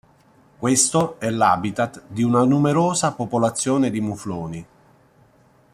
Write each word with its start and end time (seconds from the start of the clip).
Questo 0.57 1.19
è 1.19 1.29
l"'habitat" 1.29 2.01
di 2.07 2.23
una 2.23 2.43
numerosa 2.43 3.13
popolazione 3.13 3.91
di 3.91 4.01
mufloni. 4.01 4.65